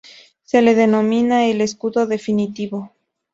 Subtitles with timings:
[0.45, 2.91] Se le denomina el "Escudo Definitivo".